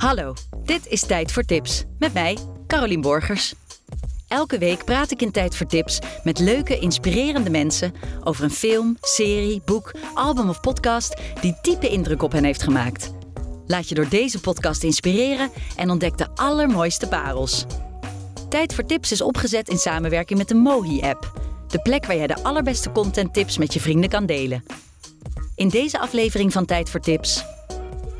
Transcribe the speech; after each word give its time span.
Hallo, 0.00 0.34
dit 0.64 0.86
is 0.86 1.00
Tijd 1.00 1.32
voor 1.32 1.42
Tips 1.42 1.84
met 1.98 2.12
mij, 2.12 2.38
Carolien 2.66 3.00
Borgers. 3.00 3.54
Elke 4.28 4.58
week 4.58 4.84
praat 4.84 5.10
ik 5.10 5.22
in 5.22 5.30
Tijd 5.30 5.56
voor 5.56 5.66
Tips 5.66 5.98
met 6.24 6.38
leuke, 6.38 6.78
inspirerende 6.78 7.50
mensen 7.50 7.94
over 8.24 8.44
een 8.44 8.50
film, 8.50 8.96
serie, 9.00 9.62
boek, 9.64 9.92
album 10.14 10.48
of 10.48 10.60
podcast 10.60 11.20
die 11.40 11.58
diepe 11.62 11.88
indruk 11.88 12.22
op 12.22 12.32
hen 12.32 12.44
heeft 12.44 12.62
gemaakt. 12.62 13.12
Laat 13.66 13.88
je 13.88 13.94
door 13.94 14.08
deze 14.08 14.40
podcast 14.40 14.82
inspireren 14.82 15.50
en 15.76 15.90
ontdek 15.90 16.18
de 16.18 16.28
allermooiste 16.34 17.08
parels. 17.08 17.66
Tijd 18.48 18.74
voor 18.74 18.84
Tips 18.84 19.12
is 19.12 19.20
opgezet 19.20 19.68
in 19.68 19.78
samenwerking 19.78 20.38
met 20.38 20.48
de 20.48 20.54
Mohi-app. 20.54 21.32
De 21.68 21.82
plek 21.82 22.06
waar 22.06 22.16
jij 22.16 22.26
de 22.26 22.42
allerbeste 22.42 22.92
contenttips 22.92 23.58
met 23.58 23.74
je 23.74 23.80
vrienden 23.80 24.10
kan 24.10 24.26
delen. 24.26 24.64
In 25.54 25.68
deze 25.68 25.98
aflevering 25.98 26.52
van 26.52 26.64
Tijd 26.64 26.90
voor 26.90 27.00
Tips 27.00 27.44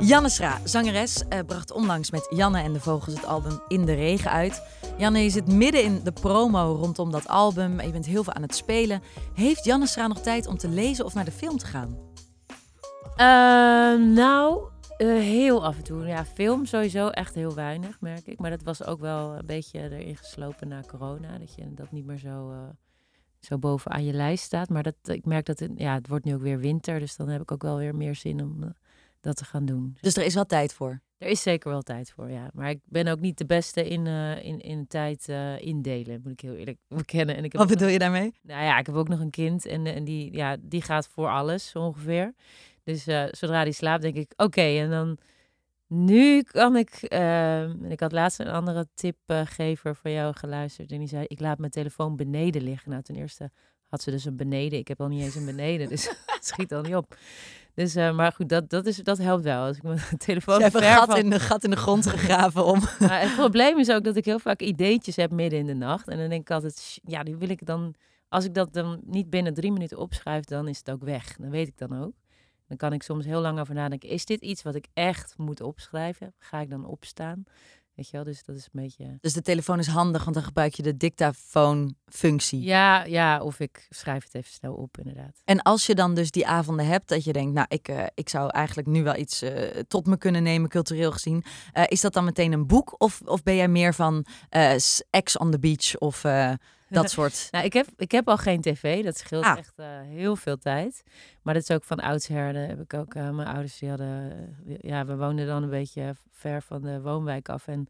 Janne 0.01 0.29
Schra, 0.29 0.59
zangeres, 0.65 1.29
eh, 1.29 1.39
bracht 1.47 1.73
onlangs 1.73 2.11
met 2.11 2.27
Janne 2.31 2.63
en 2.63 2.73
de 2.73 2.81
Vogels 2.81 3.15
het 3.15 3.25
album 3.25 3.61
In 3.69 3.85
de 3.85 3.93
Regen 3.95 4.31
uit. 4.31 4.63
Janne, 4.99 5.19
je 5.19 5.31
zit 5.31 5.47
midden 5.47 5.83
in 5.83 6.01
de 6.05 6.13
promo 6.13 6.77
rondom 6.81 7.11
dat 7.11 7.29
album. 7.29 7.81
Je 7.81 7.91
bent 7.91 8.07
heel 8.07 8.25
veel 8.25 8.33
aan 8.33 8.43
het 8.43 8.55
spelen. 8.55 9.03
Heeft 9.35 9.65
Janne 9.65 9.87
Schra 9.87 10.07
nog 10.07 10.21
tijd 10.21 10.47
om 10.47 10.57
te 10.57 10.69
lezen 10.69 11.05
of 11.05 11.15
naar 11.15 11.25
de 11.25 11.31
film 11.31 11.59
te 11.59 11.67
gaan? 11.67 11.99
Uh, 13.17 14.15
nou, 14.15 14.63
uh, 14.99 15.19
heel 15.21 15.65
af 15.65 15.77
en 15.77 15.83
toe. 15.83 16.07
Ja, 16.07 16.25
film 16.25 16.67
sowieso 16.67 17.09
echt 17.09 17.35
heel 17.35 17.55
weinig, 17.55 18.01
merk 18.01 18.27
ik. 18.27 18.39
Maar 18.39 18.51
dat 18.51 18.63
was 18.63 18.85
ook 18.85 19.01
wel 19.01 19.33
een 19.33 19.47
beetje 19.47 19.79
erin 19.79 20.17
geslopen 20.17 20.69
na 20.69 20.83
corona. 20.87 21.39
Dat 21.39 21.55
je 21.55 21.75
dat 21.75 21.93
niet 21.93 22.07
meer 22.07 22.19
zo, 22.19 22.51
uh, 22.51 22.59
zo 23.41 23.59
bovenaan 23.59 24.05
je 24.05 24.13
lijst 24.13 24.45
staat. 24.45 24.69
Maar 24.69 24.83
dat, 24.83 24.97
ik 25.03 25.25
merk 25.25 25.47
dat 25.47 25.59
het, 25.59 25.71
ja, 25.77 25.95
het 25.95 26.09
wordt 26.09 26.25
nu 26.25 26.35
ook 26.35 26.43
weer 26.43 26.59
winter. 26.59 26.99
Dus 26.99 27.17
dan 27.17 27.29
heb 27.29 27.41
ik 27.43 27.53
ook 27.53 27.63
wel 27.63 27.77
weer 27.77 27.95
meer 27.95 28.15
zin 28.15 28.43
om 28.43 28.75
dat 29.21 29.37
te 29.37 29.45
gaan 29.45 29.65
doen. 29.65 29.97
Dus 30.01 30.17
er 30.17 30.25
is 30.25 30.35
wel 30.35 30.47
tijd 30.47 30.73
voor? 30.73 31.01
Er 31.19 31.29
is 31.29 31.43
zeker 31.43 31.71
wel 31.71 31.83
tijd 31.83 32.11
voor, 32.11 32.31
ja. 32.31 32.51
Maar 32.53 32.71
ik 32.71 32.81
ben 32.85 33.09
ook 33.09 33.21
niet 33.21 33.39
de 33.39 33.47
beste 33.47 33.89
in, 33.89 34.07
uh, 34.07 34.45
in, 34.45 34.61
in 34.61 34.87
tijd 34.87 35.29
uh, 35.29 35.61
indelen, 35.61 36.21
moet 36.23 36.33
ik 36.33 36.41
heel 36.41 36.55
eerlijk 36.55 36.79
bekennen. 37.03 37.37
En 37.37 37.45
ik 37.45 37.53
heb 37.53 37.61
Wat 37.61 37.71
bedoel 37.71 37.89
je 37.89 37.99
daarmee? 37.99 38.35
Nou 38.43 38.65
ja, 38.65 38.79
ik 38.79 38.87
heb 38.87 38.95
ook 38.95 39.09
nog 39.09 39.21
een 39.21 39.31
kind 39.31 39.67
en, 39.67 39.87
en 39.87 40.05
die, 40.05 40.37
ja, 40.37 40.57
die 40.61 40.83
gaat 40.83 41.09
voor 41.09 41.29
alles 41.29 41.75
ongeveer. 41.75 42.35
Dus 42.83 43.09
uh, 43.09 43.25
zodra 43.31 43.65
die 43.65 43.73
slaapt, 43.73 44.03
denk 44.03 44.17
ik, 44.17 44.33
oké, 44.33 44.45
okay, 44.45 44.81
en 44.81 44.91
dan 44.91 45.19
nu 45.87 46.43
kan 46.43 46.77
ik. 46.77 46.91
en 47.03 47.85
ik 47.91 48.01
had 48.01 48.13
laatst 48.13 48.41
een 48.41 48.49
andere 48.49 48.87
tipgever 48.95 49.95
van 49.97 50.11
jou 50.11 50.35
geluisterd 50.37 50.93
en 50.93 50.99
die 50.99 51.09
zei: 51.09 51.25
Ik 51.27 51.41
laat 51.41 51.59
mijn 51.59 51.71
telefoon 51.71 52.17
beneden 52.17 52.63
liggen. 52.63 52.91
Nou, 52.91 53.03
ten 53.03 53.17
eerste 53.17 53.51
had 53.91 54.03
ze 54.03 54.11
dus 54.11 54.25
een 54.25 54.37
beneden. 54.37 54.79
Ik 54.79 54.89
heb 54.89 55.01
al 55.01 55.09
niet 55.09 55.23
eens 55.23 55.35
een 55.35 55.45
beneden, 55.45 55.89
dus 55.89 56.09
het 56.27 56.47
schiet 56.47 56.73
al 56.73 56.83
niet 56.83 56.95
op. 56.95 57.17
Dus, 57.75 57.97
uh, 57.97 58.15
maar 58.15 58.33
goed, 58.33 58.49
dat, 58.49 58.71
dat, 58.71 58.87
is, 58.87 58.97
dat 58.97 59.19
helpt 59.19 59.45
wel. 59.45 59.65
Als 59.65 59.77
ik 59.77 59.83
mijn 59.83 60.01
telefoon 60.27 60.57
Je 60.57 60.63
hebt 60.63 60.75
een 60.75 60.83
gat, 60.83 61.17
in 61.17 61.31
de, 61.31 61.41
gat 61.41 61.65
in 61.65 61.71
de 61.71 61.77
grond 61.77 62.07
gegraven 62.17 62.65
om... 62.65 62.81
Maar 62.99 63.21
het 63.21 63.35
probleem 63.35 63.79
is 63.79 63.91
ook 63.91 64.05
dat 64.05 64.17
ik 64.17 64.25
heel 64.25 64.39
vaak 64.39 64.61
ideetjes 64.61 65.17
heb 65.17 65.31
midden 65.31 65.59
in 65.59 65.67
de 65.67 65.75
nacht. 65.75 66.09
En 66.09 66.19
dan 66.19 66.29
denk 66.29 66.41
ik 66.41 66.51
altijd, 66.51 67.01
ja, 67.03 67.23
die 67.23 67.37
wil 67.37 67.49
ik 67.49 67.67
dan... 67.67 67.95
Als 68.29 68.45
ik 68.45 68.55
dat 68.55 68.73
dan 68.73 69.01
niet 69.05 69.31
binnen 69.31 69.55
drie 69.55 69.73
minuten 69.73 69.99
opschrijf, 69.99 70.45
dan 70.45 70.69
is 70.69 70.79
het 70.79 70.91
ook 70.91 71.03
weg. 71.03 71.37
Dan 71.37 71.51
weet 71.51 71.69
ik 71.69 71.79
dan 71.79 72.03
ook. 72.03 72.13
Dan 72.69 72.77
kan 72.77 72.93
ik 72.93 73.03
soms 73.03 73.25
heel 73.25 73.41
lang 73.41 73.61
over 73.61 73.75
nadenken. 73.75 74.09
Is 74.09 74.25
dit 74.25 74.41
iets 74.41 74.63
wat 74.63 74.75
ik 74.75 74.87
echt 74.93 75.35
moet 75.37 75.61
opschrijven? 75.61 76.35
Ga 76.39 76.61
ik 76.61 76.71
dan 76.71 76.85
opstaan? 76.85 77.45
Weet 78.01 78.11
je 78.11 78.17
wel, 78.17 78.27
dus 78.27 78.45
dat 78.45 78.57
is 78.57 78.69
een 78.73 78.83
beetje... 78.83 79.19
Dus 79.21 79.33
de 79.33 79.43
telefoon 79.43 79.79
is 79.79 79.87
handig, 79.87 80.23
want 80.23 80.35
dan 80.35 80.45
gebruik 80.45 80.75
je 80.75 80.83
de 80.83 80.97
dictafoon-functie. 80.97 82.61
Ja, 82.61 83.05
ja, 83.05 83.43
of 83.43 83.61
ik 83.61 83.87
schrijf 83.91 84.25
het 84.25 84.35
even 84.35 84.53
snel 84.53 84.75
op, 84.75 84.99
inderdaad. 84.99 85.41
En 85.45 85.63
als 85.63 85.87
je 85.87 85.95
dan 85.95 86.15
dus 86.15 86.31
die 86.31 86.47
avonden 86.47 86.87
hebt, 86.87 87.09
dat 87.09 87.25
je 87.25 87.33
denkt, 87.33 87.53
nou, 87.53 87.67
ik, 87.69 87.89
uh, 87.89 88.05
ik 88.15 88.29
zou 88.29 88.51
eigenlijk 88.51 88.89
nu 88.89 89.03
wel 89.03 89.17
iets 89.17 89.43
uh, 89.43 89.51
tot 89.89 90.07
me 90.07 90.17
kunnen 90.17 90.43
nemen, 90.43 90.69
cultureel 90.69 91.13
gezien. 91.13 91.45
Uh, 91.75 91.85
is 91.87 92.01
dat 92.01 92.13
dan 92.13 92.25
meteen 92.25 92.53
een 92.53 92.67
boek? 92.67 92.95
Of, 92.99 93.21
of 93.25 93.43
ben 93.43 93.57
jij 93.57 93.69
meer 93.69 93.95
van 93.95 94.27
Ex 95.11 95.39
on 95.39 95.51
the 95.51 95.59
Beach 95.59 95.99
of 95.99 96.25
dat 96.91 97.11
soort. 97.17 97.49
nou, 97.51 97.65
ik 97.65 97.73
heb, 97.73 97.87
ik 97.97 98.11
heb 98.11 98.29
al 98.29 98.37
geen 98.37 98.61
tv. 98.61 99.05
Dat 99.05 99.19
scheelt 99.19 99.45
ah. 99.45 99.59
echt 99.59 99.73
uh, 99.77 99.87
heel 100.01 100.37
veel 100.37 100.57
tijd. 100.57 101.03
Maar 101.43 101.55
dat 101.55 101.63
is 101.63 101.71
ook 101.71 101.85
van 101.85 101.99
oudsher. 102.01 102.55
Heb 102.55 102.81
ik 102.81 102.95
ook 102.95 103.15
uh, 103.15 103.31
mijn 103.31 103.49
ouders 103.49 103.79
die 103.79 103.89
hadden. 103.89 104.57
ja, 104.81 105.05
we 105.05 105.17
woonden 105.17 105.47
dan 105.47 105.63
een 105.63 105.71
beetje 105.71 106.17
ver 106.31 106.63
van 106.63 106.83
de 106.83 107.01
woonwijk 107.01 107.49
af. 107.49 107.67
En 107.67 107.89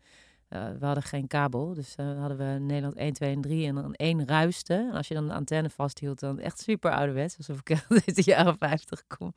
uh, 0.51 0.65
we 0.79 0.87
hadden 0.87 1.03
geen 1.03 1.27
kabel, 1.27 1.75
dus 1.75 1.97
dan 1.97 2.17
hadden 2.17 2.39
we 2.39 2.59
Nederland 2.59 2.97
1, 2.97 3.13
2 3.13 3.35
en 3.35 3.41
3 3.41 3.67
en 3.67 3.75
dan 3.75 3.95
één 3.95 4.27
ruiste. 4.27 4.75
En 4.75 4.93
als 4.93 5.09
je 5.09 5.15
dan 5.15 5.27
de 5.27 5.33
antenne 5.33 5.71
vasthield, 5.71 6.21
dan 6.21 6.39
echt 6.39 6.61
super 6.61 6.91
ouderwets, 6.91 7.37
alsof 7.37 7.61
ik 7.61 7.71
uit 8.07 8.15
de 8.15 8.23
jaren 8.25 8.57
50 8.59 9.07
kom. 9.07 9.35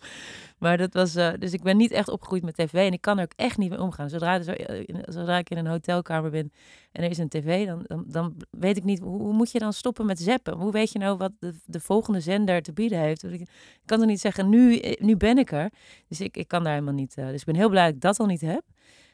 Maar 0.57 0.78
dat 0.78 0.94
was, 0.94 1.16
uh, 1.16 1.31
dus 1.40 1.53
ik 1.53 1.63
ben 1.63 1.78
niet 1.78 1.91
echt 1.91 2.09
opgegroeid 2.09 2.44
met 2.44 2.56
tv 2.56 2.73
en 2.73 2.94
ik 2.94 3.02
kan 3.02 3.18
er 3.18 3.23
ook 3.23 3.34
echt 3.35 3.57
niet 3.57 3.69
mee 3.69 3.81
omgaan. 3.81 4.09
Zodra, 4.09 5.38
ik 5.38 5.50
in 5.50 5.57
een 5.57 5.68
hotelkamer 5.68 6.31
ben 6.31 6.52
en 6.91 7.03
er 7.03 7.09
is 7.09 7.18
een 7.18 7.29
tv, 7.29 7.66
dan, 7.66 8.03
dan, 8.07 8.35
weet 8.50 8.78
ik 8.78 8.84
niet, 8.84 9.00
hoe, 9.00 9.34
moet 9.34 9.52
je 9.52 9.59
dan 9.59 9.73
stoppen 9.73 10.06
met 10.06 10.19
zappen? 10.19 10.53
Hoe 10.53 10.72
weet 10.72 10.91
je 10.91 11.00
nou 11.00 11.18
wat 11.18 11.31
de, 11.40 11.53
de 11.66 11.79
volgende 11.79 12.19
zender 12.19 12.62
te 12.62 12.73
bieden 12.73 13.00
heeft? 13.00 13.23
Ik 13.23 13.47
kan 13.85 14.02
er 14.02 14.07
niet 14.07 14.19
zeggen, 14.19 14.50
nu, 14.50 14.96
nu 15.00 15.18
ben 15.18 15.38
ik 15.38 15.52
er. 15.52 15.72
Dus 16.07 16.22
ik, 16.22 16.38
ik 16.38 16.47
kan 16.47 16.63
daar 16.63 16.73
helemaal 16.73 16.94
niet, 16.94 17.18
uh, 17.18 17.28
dus 17.28 17.40
ik 17.40 17.46
ben 17.46 17.56
heel 17.56 17.69
blij 17.69 17.85
dat 17.85 17.94
ik 17.94 18.02
dat 18.02 18.19
al 18.19 18.25
niet 18.25 18.41
heb. 18.41 18.63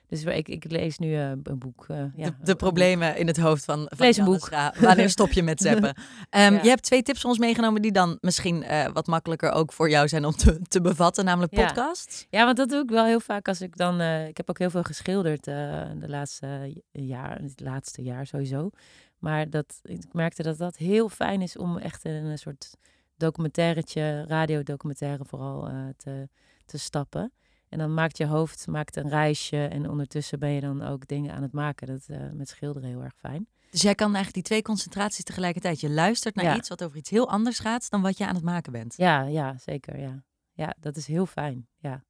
Dus 0.09 0.23
ik, 0.23 0.47
ik 0.47 0.71
lees 0.71 0.97
nu 0.97 1.07
uh, 1.07 1.29
een 1.29 1.59
boek. 1.59 1.85
Uh, 1.91 1.97
ja, 2.15 2.25
de, 2.25 2.35
de, 2.43 2.55
problemen 2.55 3.17
in 3.17 3.27
het 3.27 3.37
hoofd 3.37 3.65
van, 3.65 3.77
van 3.89 4.05
lees 4.05 4.17
een 4.17 4.25
boek. 4.25 4.49
Wanneer 4.79 5.09
stop 5.09 5.31
je 5.31 5.43
met 5.43 5.59
zeppen? 5.69 5.89
Um, 5.89 5.95
ja. 6.31 6.61
Je 6.61 6.69
hebt 6.69 6.83
twee 6.83 7.01
tips 7.01 7.21
voor 7.21 7.29
ons 7.29 7.39
meegenomen 7.39 7.81
die 7.81 7.91
dan 7.91 8.17
misschien 8.21 8.63
uh, 8.63 8.87
wat 8.93 9.07
makkelijker 9.07 9.51
ook 9.51 9.73
voor 9.73 9.89
jou 9.89 10.07
zijn 10.07 10.25
om 10.25 10.31
te, 10.31 10.61
te 10.61 10.81
bevatten, 10.81 11.25
namelijk 11.25 11.53
podcasts. 11.53 12.27
Ja. 12.29 12.39
ja, 12.39 12.45
want 12.45 12.57
dat 12.57 12.69
doe 12.69 12.81
ik 12.81 12.89
wel 12.89 13.05
heel 13.05 13.19
vaak 13.19 13.47
als 13.47 13.61
ik 13.61 13.77
dan. 13.77 14.01
ik 14.01 14.37
heb 14.37 14.49
ook 14.49 14.59
heel 14.59 14.69
veel 14.69 14.83
geschilderd 14.83 15.43
de 15.43 16.05
laatste 16.07 16.81
jaar, 16.91 17.41
het 17.41 17.59
laatste 17.59 18.01
jaar 18.01 18.27
sowieso. 18.27 18.69
Maar 19.17 19.49
dat, 19.49 19.79
ik 19.83 20.13
merkte 20.13 20.43
dat 20.43 20.57
dat 20.57 20.77
heel 20.77 21.09
fijn 21.09 21.41
is 21.41 21.57
om 21.57 21.77
echt 21.77 22.05
in 22.05 22.11
een 22.11 22.37
soort 22.37 22.77
documentairetje, 23.17 24.25
radiodocumentaire 24.27 25.25
vooral 25.25 25.69
te, 25.97 26.29
te 26.65 26.77
stappen. 26.77 27.31
En 27.69 27.77
dan 27.77 27.93
maakt 27.93 28.17
je 28.17 28.25
hoofd 28.25 28.67
maakt 28.67 28.95
een 28.95 29.09
reisje 29.09 29.65
en 29.65 29.89
ondertussen 29.89 30.39
ben 30.39 30.49
je 30.49 30.61
dan 30.61 30.81
ook 30.81 31.07
dingen 31.07 31.33
aan 31.33 31.41
het 31.41 31.51
maken. 31.51 31.87
Dat 31.87 32.05
uh, 32.07 32.17
met 32.33 32.49
schilderen 32.49 32.89
heel 32.89 33.03
erg 33.03 33.15
fijn. 33.17 33.47
Dus 33.69 33.81
jij 33.81 33.95
kan 33.95 34.07
eigenlijk 34.07 34.33
die 34.33 34.43
twee 34.43 34.61
concentraties 34.61 35.23
tegelijkertijd. 35.23 35.79
Je 35.79 35.89
luistert 35.89 36.35
naar 36.35 36.55
iets 36.55 36.69
wat 36.69 36.83
over 36.83 36.97
iets 36.97 37.09
heel 37.09 37.29
anders 37.29 37.59
gaat 37.59 37.89
dan 37.89 38.01
wat 38.01 38.17
je 38.17 38.27
aan 38.27 38.35
het 38.35 38.43
maken 38.43 38.71
bent. 38.71 38.93
Ja, 38.97 39.21
ja, 39.21 39.57
zeker. 39.57 39.99
Ja, 39.99 40.23
ja 40.53 40.75
dat 40.79 40.95
is 40.95 41.07
heel 41.07 41.25
fijn. 41.25 41.67
Ja. 41.77 42.03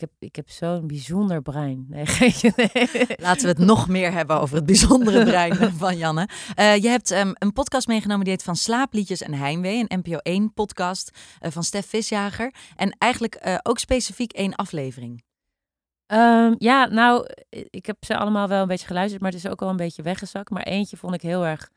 Ik 0.00 0.08
heb, 0.08 0.28
ik 0.28 0.36
heb 0.36 0.50
zo'n 0.50 0.86
bijzonder 0.86 1.42
brein. 1.42 1.86
Nee, 1.88 2.04
nee. 2.56 3.06
Laten 3.16 3.42
we 3.42 3.48
het 3.48 3.58
nog 3.58 3.88
meer 3.88 4.12
hebben 4.12 4.40
over 4.40 4.56
het 4.56 4.66
bijzondere 4.66 5.24
brein 5.30 5.54
van 5.54 5.96
Janne. 5.96 6.28
Uh, 6.58 6.76
je 6.76 6.88
hebt 6.88 7.10
um, 7.10 7.32
een 7.34 7.52
podcast 7.52 7.86
meegenomen 7.86 8.24
die 8.24 8.32
heet 8.32 8.42
Van 8.42 8.56
Slaapliedjes 8.56 9.22
en 9.22 9.34
Heimwee. 9.34 9.84
Een 9.88 9.98
NPO 9.98 10.16
1 10.16 10.52
podcast 10.52 11.10
uh, 11.40 11.50
van 11.50 11.62
Stef 11.62 11.86
Visjager. 11.86 12.54
En 12.76 12.96
eigenlijk 12.98 13.46
uh, 13.46 13.58
ook 13.62 13.78
specifiek 13.78 14.32
één 14.32 14.54
aflevering. 14.54 15.22
Um, 16.06 16.54
ja, 16.58 16.86
nou, 16.86 17.26
ik 17.50 17.86
heb 17.86 18.04
ze 18.04 18.16
allemaal 18.16 18.48
wel 18.48 18.62
een 18.62 18.68
beetje 18.68 18.86
geluisterd, 18.86 19.22
maar 19.22 19.30
het 19.30 19.44
is 19.44 19.50
ook 19.50 19.60
wel 19.60 19.68
een 19.68 19.76
beetje 19.76 20.02
weggezakt. 20.02 20.50
Maar 20.50 20.62
eentje 20.62 20.96
vond 20.96 21.14
ik 21.14 21.22
heel 21.22 21.46
erg 21.46 21.70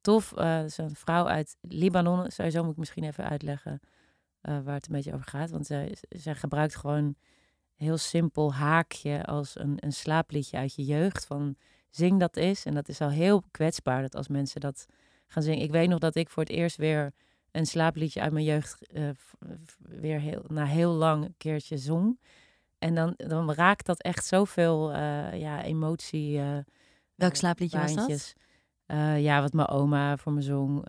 tof. 0.00 0.28
dat 0.28 0.64
is 0.64 0.78
een 0.78 0.94
vrouw 0.94 1.26
uit 1.26 1.56
Libanon. 1.60 2.30
Sowieso 2.30 2.62
moet 2.62 2.72
ik 2.72 2.78
misschien 2.78 3.04
even 3.04 3.28
uitleggen 3.28 3.80
waar 4.40 4.74
het 4.74 4.86
een 4.86 4.94
beetje 4.94 5.14
over 5.14 5.26
gaat. 5.26 5.50
Want 5.50 5.66
zij, 5.66 5.96
zij 6.08 6.34
gebruikt 6.34 6.76
gewoon 6.76 7.16
heel 7.80 7.98
simpel 7.98 8.54
haakje 8.54 9.24
als 9.24 9.58
een, 9.58 9.76
een 9.76 9.92
slaapliedje 9.92 10.56
uit 10.56 10.74
je 10.74 10.84
jeugd. 10.84 11.26
Van 11.26 11.56
zing 11.90 12.20
dat 12.20 12.36
eens. 12.36 12.64
En 12.64 12.74
dat 12.74 12.88
is 12.88 13.00
al 13.00 13.10
heel 13.10 13.42
kwetsbaar 13.50 14.02
dat 14.02 14.14
als 14.14 14.28
mensen 14.28 14.60
dat 14.60 14.86
gaan 15.26 15.42
zingen. 15.42 15.62
Ik 15.62 15.70
weet 15.70 15.88
nog 15.88 15.98
dat 15.98 16.14
ik 16.14 16.30
voor 16.30 16.42
het 16.42 16.52
eerst 16.52 16.76
weer 16.76 17.12
een 17.50 17.66
slaapliedje 17.66 18.20
uit 18.20 18.32
mijn 18.32 18.44
jeugd 18.44 18.92
uh, 18.92 19.08
weer 19.78 20.20
heel, 20.20 20.44
na 20.48 20.64
heel 20.64 20.92
lang 20.92 21.24
een 21.24 21.34
keertje 21.36 21.76
zong. 21.76 22.20
En 22.78 22.94
dan, 22.94 23.14
dan 23.16 23.52
raakt 23.52 23.86
dat 23.86 24.02
echt 24.02 24.24
zoveel 24.24 24.90
uh, 24.90 25.40
ja, 25.40 25.62
emotie. 25.62 26.38
Uh, 26.38 26.58
Welk 27.14 27.34
slaapliedje 27.34 27.78
was 27.78 27.94
dat? 27.94 28.34
ja, 29.18 29.40
wat 29.40 29.52
mijn 29.52 29.68
oma 29.68 30.16
voor 30.16 30.32
me 30.32 30.42
zong. 30.42 30.86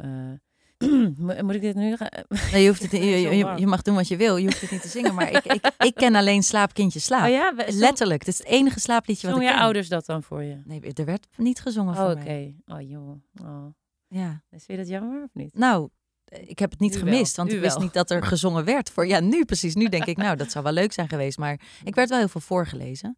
Moet 1.46 1.56
ik 1.56 1.62
dit 1.62 1.76
nu 1.76 1.96
gaan? 1.96 2.10
Nee, 2.52 2.62
je, 2.62 2.68
hoeft 2.68 2.82
het, 2.82 2.92
je, 2.92 3.00
je, 3.00 3.54
je, 3.58 3.68
mag 3.68 3.82
doen 3.82 3.96
wat 3.96 4.08
je 4.08 4.18
wil. 4.18 4.38
Je 4.38 4.46
hoeft 4.46 4.62
het 4.62 4.72
niet 4.72 4.82
te 4.82 4.88
zingen. 4.88 5.16
Maar 5.16 5.32
ik, 5.32 5.46
ik, 5.46 5.72
ik 5.78 5.96
ken 5.96 6.16
alleen 6.16 6.44
Slaapkindje 6.44 7.00
Slaap. 7.00 7.24
Oh 7.24 7.30
ja? 7.30 7.54
Letterlijk. 7.68 8.20
Het 8.20 8.28
is 8.28 8.38
het 8.38 8.48
enige 8.48 8.80
slaapliedje 8.80 9.28
wat 9.28 9.36
ik 9.36 9.46
ken. 9.46 9.56
je 9.56 9.62
ouders 9.62 9.90
dat 9.90 10.06
dan 10.06 10.24
voor 10.24 10.44
je? 10.44 10.62
Nee, 10.66 10.94
er 10.94 11.06
werd 11.06 11.28
niet 11.38 11.62
gezongen 11.62 11.96
voor 11.96 12.06
oh, 12.10 12.24
mij. 12.24 12.56
Oké. 12.66 12.74
Oh, 12.76 12.90
joh. 12.90 13.22
Oh. 13.42 13.66
Ja. 14.08 14.44
Vind 14.50 14.64
je 14.66 14.78
dat 14.78 14.88
jammer 14.88 15.24
of 15.24 15.30
niet? 15.34 15.58
Nou, 15.58 15.90
ik 16.26 16.60
heb 16.60 16.72
het 16.72 16.80
niet 16.80 16.98
gemist. 16.98 17.36
Want 17.36 17.52
ik 17.52 17.60
wist 17.60 17.80
niet 17.80 17.94
dat 17.94 18.12
er 18.12 18.24
gezongen 18.24 18.66
werd. 18.66 18.90
Voor, 18.90 19.08
ja, 19.08 19.20
nu 19.20 19.46
precies. 19.46 19.76
Nu 19.76 19.90
denk 19.90 20.06
ik, 20.06 20.18
nou, 20.18 20.36
dat 20.38 20.52
zou 20.52 20.64
wel 20.64 20.74
leuk 20.74 20.92
zijn 20.92 21.10
geweest. 21.10 21.38
Maar 21.38 21.60
ik 21.84 21.96
werd 21.96 22.10
wel 22.10 22.18
heel 22.18 22.28
veel 22.28 22.42
voorgelezen. 22.42 23.18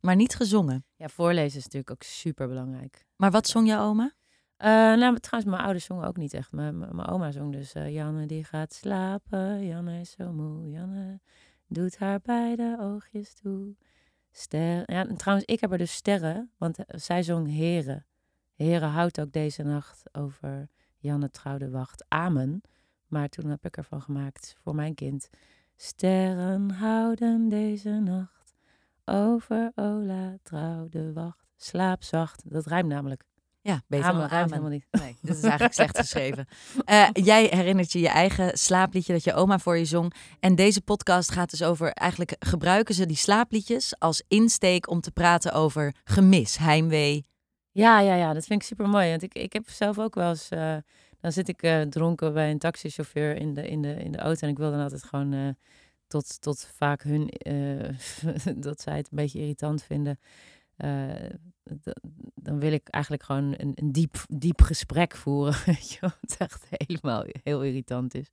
Maar 0.00 0.16
niet 0.16 0.34
gezongen. 0.34 0.84
Ja, 0.96 1.08
voorlezen 1.08 1.58
is 1.58 1.64
natuurlijk 1.64 1.90
ook 1.90 2.02
super 2.02 2.48
belangrijk. 2.48 3.04
Maar 3.16 3.30
wat 3.30 3.48
zong 3.48 3.68
je 3.68 3.78
oma? 3.78 4.12
Uh, 4.60 4.66
nou, 4.66 5.18
trouwens, 5.18 5.52
mijn 5.52 5.62
ouders 5.62 5.84
zongen 5.84 6.06
ook 6.06 6.16
niet 6.16 6.34
echt. 6.34 6.52
Mijn, 6.52 6.78
mijn 6.78 7.06
oma 7.06 7.30
zong 7.30 7.52
dus 7.52 7.74
uh, 7.74 7.92
Janne 7.92 8.26
die 8.26 8.44
gaat 8.44 8.72
slapen, 8.72 9.66
Janne 9.66 10.00
is 10.00 10.10
zo 10.10 10.32
moe, 10.32 10.70
Janne 10.70 11.20
doet 11.66 11.98
haar 11.98 12.20
beide 12.20 12.76
oogjes 12.80 13.34
toe. 13.34 13.76
Sterren. 14.30 14.84
Ja, 14.86 15.08
en 15.08 15.16
trouwens, 15.16 15.46
ik 15.46 15.60
heb 15.60 15.72
er 15.72 15.78
dus 15.78 15.92
sterren, 15.92 16.50
want 16.58 16.84
eh, 16.84 16.98
zij 16.98 17.22
zong 17.22 17.48
Heren. 17.48 18.06
Heren 18.54 18.88
houdt 18.88 19.20
ook 19.20 19.32
deze 19.32 19.62
nacht 19.62 20.02
over 20.12 20.68
Janne 20.96 21.30
Trouwde 21.30 21.70
Wacht. 21.70 22.04
Amen. 22.08 22.60
Maar 23.06 23.28
toen 23.28 23.50
heb 23.50 23.64
ik 23.64 23.76
ervan 23.76 24.02
gemaakt 24.02 24.56
voor 24.62 24.74
mijn 24.74 24.94
kind. 24.94 25.30
Sterren 25.76 26.70
houden 26.70 27.48
deze 27.48 27.90
nacht 27.90 28.56
over 29.04 29.72
Ola 29.74 30.36
Trouwde 30.42 31.12
Wacht. 31.12 31.46
Slaap 31.56 32.02
zacht. 32.02 32.50
Dat 32.50 32.66
rijmt 32.66 32.88
namelijk. 32.88 33.24
Ja, 33.62 33.82
beter 33.86 34.06
Amen, 34.06 34.28
dan 34.28 34.38
helemaal 34.38 34.68
niet. 34.70 34.86
Nee, 34.90 35.16
dit 35.22 35.36
is 35.36 35.42
eigenlijk 35.42 35.72
slecht 35.72 35.98
geschreven. 35.98 36.46
Eh, 36.84 37.08
jij 37.12 37.44
herinnert 37.44 37.92
je 37.92 38.00
je 38.00 38.08
eigen 38.08 38.58
slaapliedje 38.58 39.12
dat 39.12 39.24
je 39.24 39.34
oma 39.34 39.58
voor 39.58 39.76
je 39.78 39.84
zong. 39.84 40.12
En 40.40 40.54
deze 40.54 40.80
podcast 40.80 41.30
gaat 41.30 41.50
dus 41.50 41.62
over, 41.62 41.92
eigenlijk 41.92 42.36
gebruiken 42.38 42.94
ze 42.94 43.06
die 43.06 43.16
slaapliedjes 43.16 43.98
als 43.98 44.22
insteek 44.28 44.90
om 44.90 45.00
te 45.00 45.10
praten 45.10 45.52
over 45.52 45.94
gemis, 46.04 46.56
heimwee. 46.56 47.24
Ja, 47.70 48.00
ja, 48.00 48.14
ja, 48.14 48.32
dat 48.32 48.44
vind 48.46 48.62
ik 48.62 48.68
super 48.68 48.88
mooi. 48.88 49.10
Want 49.10 49.22
ik, 49.22 49.34
ik 49.34 49.52
heb 49.52 49.68
zelf 49.68 49.98
ook 49.98 50.14
wel 50.14 50.28
eens. 50.28 50.48
eh, 50.48 50.76
dan 51.20 51.32
zit 51.32 51.48
ik 51.48 51.62
eh, 51.62 51.80
dronken 51.80 52.32
bij 52.32 52.50
een 52.50 52.58
taxichauffeur 52.58 53.36
in 53.36 53.54
de, 53.54 53.68
in, 53.68 53.82
de, 53.82 53.94
in 53.94 54.12
de 54.12 54.18
auto. 54.18 54.46
En 54.46 54.52
ik 54.52 54.58
wil 54.58 54.70
dan 54.70 54.80
altijd 54.80 55.04
gewoon 55.04 55.56
tot, 56.06 56.40
tot 56.40 56.70
vaak 56.76 57.02
hun. 57.02 57.30
dat 58.66 58.80
zij 58.80 58.96
het 58.96 59.08
een 59.10 59.16
beetje 59.16 59.38
irritant 59.40 59.82
vinden. 59.82 60.18
Eh, 60.80 61.30
dan 62.34 62.60
wil 62.60 62.72
ik 62.72 62.88
eigenlijk 62.88 63.24
gewoon 63.24 63.54
een, 63.56 63.72
een 63.74 63.92
diep, 63.92 64.24
diep 64.28 64.62
gesprek 64.62 65.16
voeren. 65.16 65.54
Wat 66.00 66.36
echt 66.38 66.66
helemaal 66.70 67.24
heel 67.42 67.62
irritant 67.62 68.14
is. 68.14 68.30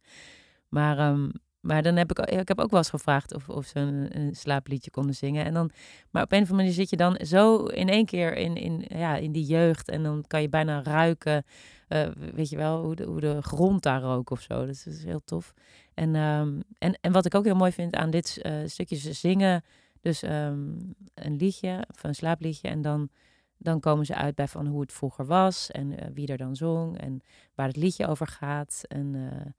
Maar, 0.69 0.97
ehm, 0.97 1.29
maar 1.59 1.83
dan 1.83 1.95
heb 1.95 2.11
ik, 2.11 2.19
ik 2.19 2.47
heb 2.47 2.59
ook 2.59 2.69
wel 2.69 2.79
eens 2.79 2.89
gevraagd 2.89 3.33
of, 3.33 3.49
of 3.49 3.65
ze 3.65 3.79
een, 3.79 4.35
slaapliedje 4.35 4.91
konden 4.91 5.15
zingen. 5.15 5.45
En 5.45 5.53
dan, 5.53 5.71
maar 6.11 6.23
op 6.23 6.31
een 6.31 6.41
of 6.41 6.49
andere 6.49 6.61
manier 6.61 6.73
zit 6.73 6.89
je 6.89 6.97
dan 6.97 7.19
zo 7.21 7.65
in 7.65 7.89
één 7.89 8.05
keer 8.05 8.35
in, 8.35 8.55
in, 8.55 8.85
ja, 8.87 9.15
in 9.15 9.31
die 9.31 9.45
jeugd. 9.45 9.89
En 9.89 10.03
dan 10.03 10.23
kan 10.27 10.41
je 10.41 10.49
bijna 10.49 10.83
ruiken, 10.83 11.45
eh, 11.87 12.07
weet 12.33 12.49
je 12.49 12.57
wel, 12.57 12.83
hoe 12.83 12.95
de, 12.95 13.03
hoe 13.03 13.19
de 13.19 13.41
grond 13.41 13.83
daar 13.83 14.01
rook 14.01 14.29
of 14.29 14.41
zo. 14.41 14.65
Dat 14.65 14.83
is 14.85 15.03
heel 15.03 15.21
tof. 15.25 15.53
En, 15.93 16.15
ehm, 16.15 16.59
en, 16.77 16.97
en 17.01 17.11
wat 17.11 17.25
ik 17.25 17.35
ook 17.35 17.45
heel 17.45 17.55
mooi 17.55 17.71
vind 17.71 17.95
aan 17.95 18.09
dit 18.09 18.39
eh, 18.41 18.53
stukje, 18.65 19.13
zingen 19.13 19.63
dus 20.07 20.23
ehm, 20.23 20.69
een 21.13 21.35
liedje, 21.35 21.85
of 21.93 22.03
een 22.03 22.15
slaapliedje. 22.15 22.67
En 22.67 22.81
dan, 22.81 23.09
dan 23.57 23.79
komen 23.79 24.05
ze 24.05 24.15
uit 24.15 24.35
bij 24.35 24.47
van 24.47 24.67
hoe 24.67 24.81
het 24.81 24.93
vroeger 24.93 25.25
was 25.25 25.71
en 25.71 25.99
eh, 25.99 26.07
wie 26.13 26.27
er 26.27 26.37
dan 26.37 26.55
zong 26.55 26.97
en 26.97 27.21
waar 27.55 27.67
het 27.67 27.75
liedje 27.75 28.07
over 28.07 28.27
gaat. 28.27 28.81
En 28.87 29.15
eh, 29.15 29.51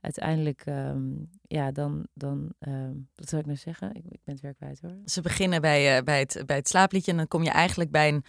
uiteindelijk, 0.00 0.62
ehm, 0.66 1.12
ja, 1.42 1.70
dan, 1.70 2.06
dan 2.14 2.52
ehm, 2.58 2.94
wat 3.14 3.28
zou 3.28 3.40
ik 3.40 3.46
nou 3.46 3.58
zeggen? 3.58 3.94
Ik, 3.94 4.04
ik 4.04 4.20
ben 4.24 4.34
het 4.34 4.42
weer 4.42 4.54
kwijt 4.54 4.80
hoor. 4.80 4.96
Ze 5.04 5.20
beginnen 5.20 5.60
bij, 5.60 5.96
eh, 5.96 6.02
bij, 6.02 6.18
het, 6.18 6.42
bij 6.46 6.56
het 6.56 6.68
slaapliedje 6.68 7.10
en 7.10 7.16
dan 7.16 7.28
kom 7.28 7.42
je 7.42 7.50
eigenlijk 7.50 7.90
bij 7.90 8.08
een, 8.08 8.24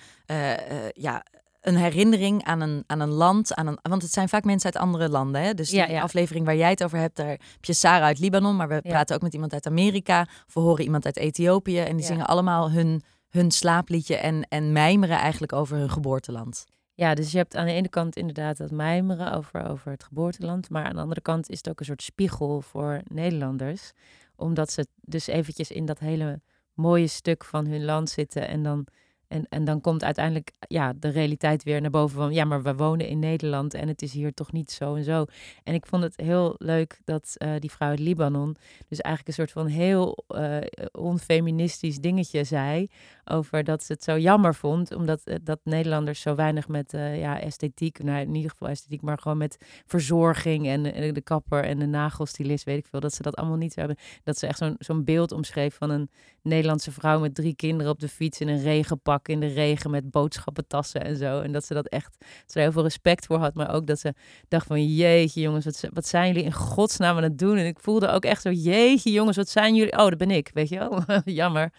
ja, 0.93 1.23
een 1.67 1.75
herinnering 1.75 2.43
aan 2.43 2.61
een, 2.61 2.83
aan 2.87 2.99
een 2.99 3.09
land. 3.09 3.55
Aan 3.55 3.67
een, 3.67 3.77
want 3.81 4.01
het 4.01 4.11
zijn 4.11 4.29
vaak 4.29 4.43
mensen 4.43 4.73
uit 4.73 4.83
andere 4.83 5.09
landen. 5.09 5.41
Hè? 5.41 5.53
Dus 5.53 5.69
die 5.69 5.79
Ja, 5.79 5.87
ja. 5.87 6.01
aflevering 6.01 6.45
waar 6.45 6.55
jij 6.55 6.69
het 6.69 6.83
over 6.83 6.97
hebt, 6.97 7.15
daar 7.15 7.27
heb 7.27 7.65
je 7.65 7.73
Sarah 7.73 8.03
uit 8.03 8.19
Libanon. 8.19 8.55
Maar 8.55 8.67
we 8.67 8.81
praten 8.81 9.15
ook 9.15 9.21
met 9.21 9.33
iemand 9.33 9.53
uit 9.53 9.65
Amerika. 9.65 10.27
We 10.53 10.59
horen 10.59 10.83
iemand 10.83 11.05
uit 11.05 11.17
Ethiopië. 11.17 11.79
En 11.79 11.97
die 11.97 12.05
zingen 12.05 12.27
allemaal 12.27 12.71
hun, 12.71 13.01
hun 13.29 13.51
slaapliedje 13.51 14.15
en, 14.15 14.45
en 14.49 14.71
mijmeren 14.71 15.17
eigenlijk 15.17 15.53
over 15.53 15.77
hun 15.77 15.89
geboorteland. 15.89 16.65
Ja, 16.93 17.13
dus 17.13 17.31
je 17.31 17.37
hebt 17.37 17.55
aan 17.55 17.65
de 17.65 17.71
ene 17.71 17.89
kant 17.89 18.15
inderdaad 18.15 18.57
dat 18.57 18.71
mijmeren 18.71 19.33
over, 19.33 19.69
over 19.69 19.91
het 19.91 20.03
geboorteland. 20.03 20.69
Maar 20.69 20.85
aan 20.85 20.95
de 20.95 21.01
andere 21.01 21.21
kant 21.21 21.49
is 21.49 21.57
het 21.57 21.69
ook 21.69 21.79
een 21.79 21.85
soort 21.85 22.03
spiegel 22.03 22.61
voor 22.61 23.01
Nederlanders. 23.07 23.91
Omdat 24.35 24.71
ze 24.71 24.87
dus 25.01 25.27
eventjes 25.27 25.71
in 25.71 25.85
dat 25.85 25.99
hele 25.99 26.41
mooie 26.73 27.07
stuk 27.07 27.43
van 27.43 27.65
hun 27.65 27.85
land 27.85 28.09
zitten. 28.09 28.47
En 28.47 28.63
dan, 28.63 28.87
en, 29.27 29.45
en 29.49 29.65
dan 29.65 29.81
komt 29.81 30.03
uiteindelijk 30.03 30.51
ja, 30.59 30.93
de 30.99 31.09
realiteit 31.09 31.63
weer 31.63 31.81
naar 31.81 31.89
boven 31.89 32.17
van... 32.17 32.33
ja, 32.33 32.45
maar 32.45 32.63
we 32.63 32.75
wonen 32.75 33.07
in 33.07 33.19
Nederland 33.19 33.73
en 33.73 33.87
het 33.87 34.01
is 34.01 34.13
hier 34.13 34.33
toch 34.33 34.51
niet 34.51 34.71
zo 34.71 34.95
en 34.95 35.03
zo. 35.03 35.25
En 35.63 35.73
ik 35.73 35.85
vond 35.85 36.03
het 36.03 36.13
heel 36.15 36.55
leuk 36.57 36.99
dat 37.05 37.33
eh, 37.37 37.51
die 37.59 37.71
vrouw 37.71 37.89
uit 37.89 37.99
Libanon... 37.99 38.55
dus 38.87 39.01
eigenlijk 39.01 39.27
een 39.27 39.45
soort 39.45 39.51
van 39.51 39.67
heel 39.67 40.25
eh, 40.27 40.57
onfeministisch 40.91 41.97
dingetje 41.97 42.43
zei... 42.43 42.87
over 43.25 43.63
dat 43.63 43.83
ze 43.83 43.93
het 43.93 44.03
zo 44.03 44.17
jammer 44.17 44.55
vond... 44.55 44.95
omdat 44.95 45.23
eh, 45.23 45.35
dat 45.43 45.59
Nederlanders 45.63 46.21
zo 46.21 46.35
weinig 46.35 46.67
met 46.67 46.91
ja, 46.91 47.39
esthetiek... 47.39 48.03
nou 48.03 48.19
in 48.19 48.35
ieder 48.35 48.51
geval 48.51 48.67
esthetiek, 48.67 49.01
maar 49.01 49.17
gewoon 49.17 49.37
met 49.37 49.83
verzorging... 49.85 50.67
en, 50.67 50.93
en 50.93 51.13
de 51.13 51.21
kapper 51.21 51.63
en 51.63 51.79
de 51.79 51.85
nagelstilist, 51.85 52.63
weet 52.63 52.77
ik 52.77 52.87
veel... 52.87 52.99
dat 52.99 53.13
ze 53.13 53.21
dat 53.21 53.35
allemaal 53.35 53.57
niet 53.57 53.75
hebben. 53.75 53.95
Dat 54.23 54.37
ze 54.37 54.47
echt 54.47 54.57
zo'n 54.57 54.75
zo'n 54.79 55.03
beeld 55.03 55.31
omschreef 55.31 55.75
van 55.75 55.89
een 55.89 56.09
Nederlandse 56.41 56.91
vrouw... 56.91 57.19
met 57.19 57.35
drie 57.35 57.55
kinderen 57.55 57.91
op 57.91 57.99
de 57.99 58.09
fiets 58.09 58.39
in 58.39 58.47
een 58.47 58.61
regenpak 58.61 59.16
in 59.23 59.39
de 59.39 59.47
regen... 59.47 59.91
met 59.91 60.11
boodschappentassen 60.11 61.03
en 61.03 61.17
zo. 61.17 61.41
En 61.41 61.51
dat 61.51 61.65
ze 61.65 61.73
dat 61.73 61.87
echt... 61.87 62.15
dat 62.19 62.27
ze 62.45 62.57
er 62.57 62.61
heel 62.61 62.71
veel 62.71 62.83
respect 62.83 63.25
voor 63.25 63.37
had, 63.37 63.53
maar 63.53 63.73
ook 63.73 63.87
dat 63.87 63.99
ze 63.99 64.13
dacht 64.47 64.67
van... 64.67 64.85
jeetje 64.95 65.41
jongens, 65.41 65.65
wat, 65.65 65.83
wat 65.93 66.07
zijn 66.07 66.27
jullie 66.27 66.43
in 66.43 66.53
godsnaam 66.53 67.17
aan 67.17 67.23
het 67.23 67.39
doen? 67.39 67.57
En 67.57 67.65
ik 67.65 67.77
voelde 67.81 68.07
ook 68.09 68.25
echt 68.25 68.41
zo... 68.41 68.49
jeetje 68.51 69.11
jongens, 69.11 69.37
wat 69.37 69.49
zijn 69.49 69.75
jullie... 69.75 69.91
Oh, 69.97 70.09
dat 70.09 70.17
ben 70.17 70.31
ik, 70.31 70.49
weet 70.53 70.69
je 70.69 70.77
wel? 70.77 71.03
Jammer. 71.25 71.71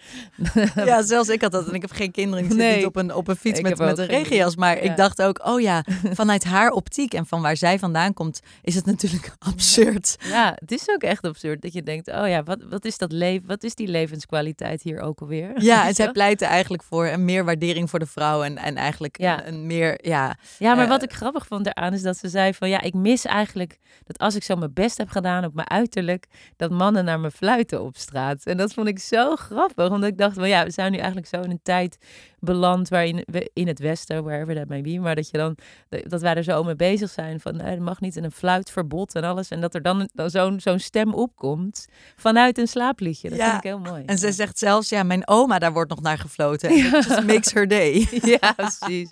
Ja, 0.74 1.02
zelfs 1.02 1.28
ik 1.28 1.40
had 1.40 1.52
dat. 1.52 1.68
En 1.68 1.74
ik 1.74 1.80
heb 1.82 1.90
geen 1.90 2.10
kinderen. 2.10 2.44
Ik 2.44 2.50
zit 2.50 2.58
Nee. 2.58 2.76
niet 2.76 2.86
op 2.86 2.96
een, 2.96 3.14
op 3.14 3.28
een 3.28 3.36
fiets 3.36 3.58
Ik 3.58 3.68
met, 3.68 3.78
met 3.78 3.98
een 3.98 4.06
regenjas. 4.06 4.56
Maar 4.56 4.76
Ja. 4.76 4.90
ik 4.90 4.96
dacht 4.96 5.22
ook, 5.22 5.46
oh 5.46 5.60
ja, 5.60 5.84
vanuit 6.20 6.44
haar 6.44 6.70
optiek 6.70 7.14
en 7.14 7.26
van 7.26 7.42
waar 7.42 7.56
zij 7.56 7.78
vandaan 7.78 8.14
komt, 8.14 8.40
is 8.62 8.74
het 8.74 8.86
natuurlijk 8.86 9.32
absurd. 9.52 10.16
Ja, 10.24 10.52
het 10.60 10.72
is 10.72 10.88
ook 10.88 11.02
echt 11.02 11.24
absurd 11.24 11.62
dat 11.62 11.72
je 11.72 11.82
denkt, 11.82 12.08
oh 12.08 12.28
ja, 12.28 12.42
wat, 12.42 12.58
wat 12.70 12.84
is 12.84 12.98
dat 12.98 13.12
leven, 13.12 13.46
wat 13.48 13.62
is 13.62 13.74
die 13.74 13.88
levenskwaliteit 13.88 14.82
hier 14.82 15.00
ook 15.00 15.20
alweer? 15.20 15.62
Ja, 15.62 15.86
en 15.86 15.94
zij 15.94 16.12
pleitte 16.12 16.44
eigenlijk 16.44 16.82
voor 16.82 17.06
een 17.06 17.24
meer 17.28 17.44
waardering 17.44 17.90
voor 17.90 17.98
de 17.98 18.06
vrouw. 18.06 18.42
En, 18.42 18.56
en 18.58 18.76
eigenlijk 18.76 19.18
Ja. 19.20 19.46
een, 19.46 19.54
een 19.54 19.66
meer, 19.66 19.98
ja, 20.06 20.36
Ja, 20.58 20.74
maar 20.74 20.84
Eh, 20.84 20.90
wat 20.90 21.02
ik 21.02 21.12
grappig 21.12 21.46
vond 21.46 21.64
daaraan 21.64 21.92
is 21.94 22.02
dat 22.02 22.16
ze 22.16 22.28
zei 22.28 22.54
van, 22.54 22.68
ja, 22.68 22.80
ik 22.80 22.94
mis 22.94 23.24
eigenlijk 23.24 23.78
dat 24.04 24.18
als 24.18 24.34
ik 24.36 24.42
zo 24.42 24.56
mijn 24.56 24.72
best 24.72 24.98
heb 24.98 25.08
gedaan 25.08 25.44
op 25.44 25.54
mijn 25.54 25.70
uiterlijk, 25.70 26.26
dat 26.56 26.70
mannen 26.70 27.04
naar 27.04 27.20
me 27.20 27.30
fluiten 27.30 27.82
op 27.82 27.96
straat. 27.96 28.44
En 28.44 28.56
dat 28.56 28.72
vond 28.74 28.88
ik 28.88 28.98
zo 28.98 29.36
grappig, 29.36 29.90
omdat 29.90 30.08
ik 30.10 30.18
dacht 30.18 30.34
van, 30.34 30.48
ja, 30.48 30.64
we 30.64 30.70
zijn 30.70 30.90
nu 30.90 30.96
eigenlijk 30.98 31.26
zo 31.28 31.40
in 31.40 31.50
een 31.50 31.60
tijd 31.62 31.98
beland 32.40 32.88
waarin 32.88 33.22
we 33.26 33.50
in 33.52 33.66
het 33.66 33.78
Westen, 33.78 34.24
wherever 34.24 34.54
that 34.54 34.68
may 34.68 34.80
be, 34.80 34.98
maar 34.98 35.14
dat 35.14 35.30
je 35.30 35.38
dan, 35.38 35.56
dat 35.88 36.20
wij 36.20 36.34
er 36.34 36.42
zo 36.42 36.62
mee 36.64 36.76
bezig 36.76 37.10
zijn 37.10 37.40
van, 37.40 37.56
nee, 37.56 37.70
dat 37.76 37.84
mag 37.84 38.00
niet 38.00 38.16
en 38.16 38.24
een 38.24 38.32
fluitverbod 38.32 39.14
en 39.14 39.22
alles. 39.24 39.48
En 39.48 39.60
dat 39.60 39.74
er 39.74 39.82
dan, 39.82 40.08
dan 40.14 40.30
zo'n 40.30 40.60
zo'n 40.60 40.78
stem 40.78 41.14
opkomt 41.14 41.86
vanuit 42.16 42.58
een 42.58 42.68
slaapliedje. 42.68 43.28
Dat 43.28 43.38
Ja, 43.38 43.44
vind 43.44 43.56
ik 43.56 43.62
heel 43.70 43.78
mooi. 43.78 44.02
En 44.06 44.18
zij 44.18 44.32
zegt 44.32 44.58
zelfs, 44.58 44.88
ja, 44.88 45.02
mijn 45.02 45.28
oma, 45.28 45.58
daar 45.58 45.72
wordt 45.72 45.90
nog 45.90 46.00
naar 46.00 46.18
gefloten. 46.18 46.76
Just 46.76 47.08
makes 47.26 47.52
her 47.52 47.68
day. 47.68 48.06
Ja, 48.40 48.52
precies. 48.52 49.10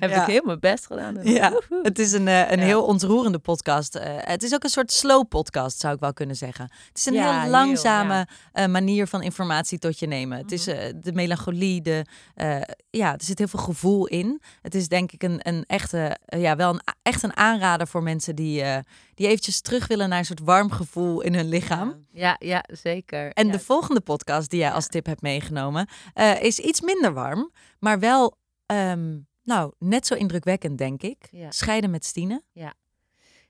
Heb 0.00 0.10
Ja. 0.10 0.20
ik 0.20 0.26
heel 0.32 0.42
mijn 0.44 0.60
best 0.60 0.86
gedaan. 0.86 1.18
Ja, 1.22 1.50
Woehoe. 1.50 1.80
het 1.82 1.98
is 1.98 2.12
een, 2.12 2.28
eh, 2.28 2.50
een 2.50 2.58
Ja. 2.58 2.64
heel 2.64 2.84
ontroerende 2.84 3.38
podcast. 3.38 3.94
Eh, 3.94 4.12
het 4.16 4.42
is 4.42 4.54
ook 4.54 4.64
een 4.64 4.70
soort 4.70 4.92
slow 4.92 5.28
podcast, 5.28 5.80
zou 5.80 5.94
ik 5.94 6.00
wel 6.00 6.12
kunnen 6.12 6.36
zeggen. 6.36 6.64
Het 6.88 6.98
is 6.98 7.06
een 7.06 7.12
Ja, 7.12 7.40
heel 7.40 7.50
langzame 7.50 8.14
ja. 8.14 8.26
eh, 8.52 8.66
manier 8.66 9.06
van 9.06 9.22
informatie 9.22 9.78
tot 9.78 9.98
je 9.98 10.06
nemen. 10.06 10.38
Het 10.38 10.52
is 10.52 10.66
Mhm. 10.66 10.76
eh, 10.76 10.92
de 11.02 11.12
melancholie, 11.12 11.82
de, 11.82 12.04
eh, 12.34 12.56
ja, 12.90 13.12
er 13.12 13.24
zit 13.24 13.38
heel 13.38 13.48
veel 13.48 13.58
gevoel 13.58 14.06
in. 14.06 14.40
Het 14.62 14.74
is 14.74 14.88
denk 14.88 15.12
ik 15.12 15.22
een, 15.22 15.40
een 15.42 15.64
echte, 15.66 16.16
eh, 16.24 16.40
ja, 16.40 16.56
wel 16.56 16.72
een, 16.72 16.80
echt 17.02 17.22
een 17.22 17.36
aanrader 17.36 17.86
voor 17.86 18.02
mensen 18.02 18.36
die, 18.36 18.62
eh, 18.62 18.78
die 19.14 19.26
eventjes 19.26 19.60
terug 19.60 19.86
willen 19.86 20.08
naar 20.08 20.18
een 20.18 20.24
soort 20.24 20.40
warm 20.40 20.70
gevoel 20.70 21.20
in 21.20 21.34
hun 21.34 21.48
lichaam. 21.48 22.06
Ja, 22.12 22.36
ja, 22.38 22.64
zeker. 22.72 23.32
En 23.32 23.46
ja. 23.46 23.52
de 23.52 23.58
volgende 23.58 24.00
podcast 24.00 24.50
die 24.50 24.60
jij 24.60 24.70
als 24.70 24.86
tip 24.86 25.06
hebt 25.06 25.22
meegenomen, 25.22 25.88
eh, 26.14 26.42
is 26.42 26.58
iets 26.58 26.80
minder 26.80 27.12
warm, 27.12 27.52
maar 27.78 27.98
wel, 27.98 28.36
ehm, 28.66 29.18
nou, 29.42 29.72
net 29.78 30.06
zo 30.06 30.14
indrukwekkend, 30.14 30.78
denk 30.78 31.02
ik. 31.02 31.28
Ja. 31.30 31.50
Scheiden 31.50 31.90
met 31.90 32.04
Stine. 32.04 32.42
Ja, 32.52 32.74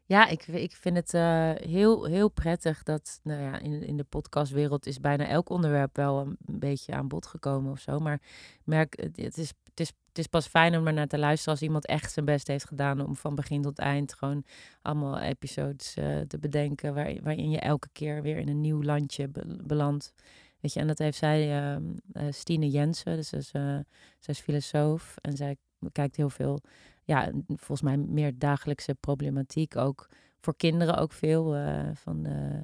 ik, 0.08 0.46
ik 0.46 0.76
vind 0.76 0.96
het 0.96 1.14
eh, 1.14 1.50
heel, 1.54 2.04
heel 2.04 2.28
prettig 2.28 2.82
dat 2.82 3.20
nou 3.22 3.42
ja, 3.42 3.58
in, 3.58 3.82
in 3.82 3.96
de 3.96 4.04
podcastwereld 4.04 4.86
is 4.86 5.00
bijna 5.00 5.26
elk 5.26 5.48
onderwerp 5.48 5.96
wel 5.96 6.20
een, 6.20 6.36
beetje 6.58 6.92
aan 6.92 7.08
bod 7.08 7.26
gekomen 7.26 7.70
of 7.70 7.80
zo. 7.80 7.98
Maar 7.98 8.14
ik 8.14 8.62
merk, 8.64 9.00
het 9.00 9.18
is, 9.18 9.48
het, 9.64 9.80
is, 9.80 9.92
het 10.08 10.18
is 10.18 10.26
pas 10.26 10.46
fijn 10.46 10.76
om 10.76 10.86
er 10.86 10.92
naar 10.92 11.06
te 11.06 11.18
luisteren 11.18 11.52
als 11.52 11.62
iemand 11.62 11.86
echt 11.86 12.12
zijn 12.12 12.24
best 12.24 12.46
heeft 12.46 12.66
gedaan 12.66 13.00
om 13.00 13.16
van 13.16 13.34
begin 13.34 13.62
tot 13.62 13.78
eind 13.78 14.14
gewoon 14.14 14.44
allemaal 14.82 15.18
episodes 15.18 15.94
eh, 15.94 16.20
te 16.20 16.38
bedenken 16.38 16.94
waar, 16.94 17.14
waarin 17.22 17.50
je 17.50 17.58
elke 17.58 17.88
keer 17.92 18.22
weer 18.22 18.36
in 18.36 18.48
een 18.48 18.60
nieuw 18.60 18.82
landje 18.82 19.28
be- 19.28 19.56
belandt. 19.64 20.12
Weet 20.60 20.72
je, 20.72 20.80
en 20.80 20.86
dat 20.86 20.98
heeft 20.98 21.18
zij, 21.18 21.58
ehm, 21.58 21.84
eh, 22.12 22.26
Stine 22.30 22.68
Jensen, 22.68 23.16
dus 23.16 23.28
zij 23.28 23.84
is 24.26 24.40
filosoof 24.40 25.16
en 25.20 25.36
zij 25.36 25.56
kijkt 25.92 26.16
heel 26.16 26.30
veel 26.30 26.60
ja, 27.08 27.30
volgens 27.46 27.82
mij 27.82 27.96
meer 27.96 28.38
dagelijkse 28.38 28.94
problematiek. 28.94 29.76
Ook 29.76 30.08
voor 30.40 30.56
kinderen 30.56 30.96
ook 30.96 31.12
veel. 31.12 31.54
eh, 31.54 31.90
van 31.94 32.26
eh, 32.26 32.60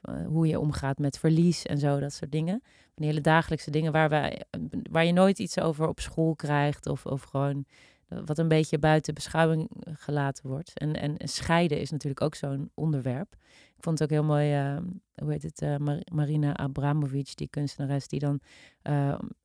van 0.00 0.24
hoe 0.24 0.46
je 0.46 0.60
omgaat 0.60 0.98
met 0.98 1.18
verlies 1.18 1.66
en 1.66 1.78
zo, 1.78 2.00
dat 2.00 2.12
soort 2.12 2.32
dingen. 2.32 2.62
Van 2.94 3.04
hele 3.04 3.20
dagelijkse 3.20 3.70
dingen 3.70 3.92
waar, 3.92 4.08
wij, 4.08 4.42
waar 4.90 5.04
je 5.04 5.12
nooit 5.12 5.38
iets 5.38 5.60
over 5.60 5.88
op 5.88 6.00
school 6.00 6.34
krijgt. 6.34 6.86
Of, 6.86 7.06
of 7.06 7.22
gewoon 7.22 7.64
wat 8.08 8.38
een 8.38 8.48
beetje 8.48 8.78
buiten 8.78 9.14
beschouwing 9.14 9.70
gelaten 9.92 10.48
wordt. 10.48 10.78
En, 10.78 10.94
en, 10.94 11.28
scheiden 11.28 11.80
is 11.80 11.90
natuurlijk 11.90 12.20
ook 12.20 12.34
zo'n 12.34 12.70
onderwerp. 12.74 13.36
Ik 13.76 13.82
vond 13.82 13.98
het 13.98 14.02
ook 14.02 14.18
heel 14.18 14.28
mooi, 14.28 14.78
hoe 15.14 15.32
heet 15.32 15.42
het, 15.42 15.78
Marina 16.12 16.56
Abramovic, 16.56 17.36
die 17.36 17.48
kunstenares, 17.48 18.08
die 18.08 18.20
dan 18.20 18.40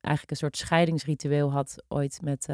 eigenlijk 0.00 0.30
een 0.30 0.36
soort 0.36 0.56
scheidingsritueel 0.56 1.52
had 1.52 1.84
ooit 1.88 2.20
met 2.22 2.48